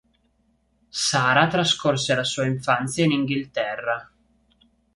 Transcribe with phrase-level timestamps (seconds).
[0.89, 4.11] Sara trascorse la sua infanzia in Inghilterra.